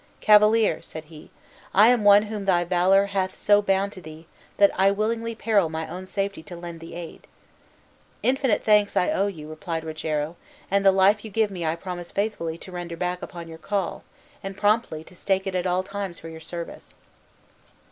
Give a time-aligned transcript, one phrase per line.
[0.19, 1.29] "Cavalier," said he,
[1.75, 4.25] "I am one whom thy valor hath so bound to thee,
[4.57, 7.27] that I willingly peril my own safety to lend thee aid."
[8.23, 10.37] "Infinite thanks I owe you," replied Rogero,
[10.71, 14.03] "and the life you give me I promise faithfully to render back upon your call,
[14.41, 16.95] and promptly to stake it at all times for your service."